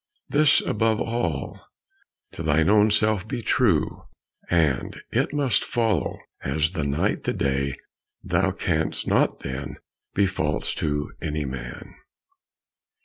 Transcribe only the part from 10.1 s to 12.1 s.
be false to any man.